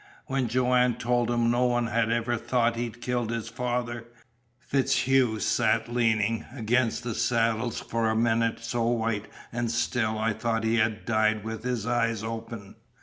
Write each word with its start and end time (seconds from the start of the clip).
When 0.25 0.47
Joanne 0.47 0.95
told 0.95 1.29
him 1.29 1.51
no 1.51 1.65
one 1.65 1.85
had 1.85 2.09
ever 2.09 2.35
thought 2.35 2.75
he'd 2.75 3.01
killed 3.03 3.29
his 3.29 3.49
father, 3.49 4.07
FitzHugh 4.57 5.39
sat 5.39 5.93
leanin' 5.93 6.43
against 6.55 7.03
the 7.03 7.13
saddles 7.13 7.79
for 7.81 8.09
a 8.09 8.15
minit 8.15 8.63
so 8.63 8.83
white 8.87 9.27
an' 9.51 9.67
still 9.69 10.17
I 10.17 10.33
thought 10.33 10.63
he 10.63 10.81
'ad 10.81 11.05
died 11.05 11.43
with 11.43 11.63
his 11.63 11.85
eyes 11.85 12.23
open. 12.23 12.77